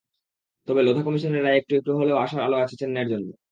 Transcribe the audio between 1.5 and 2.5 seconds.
একটু হলেও আশার